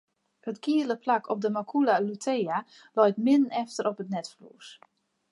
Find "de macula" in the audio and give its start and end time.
1.45-1.95